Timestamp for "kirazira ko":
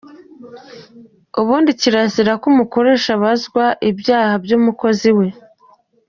1.81-2.45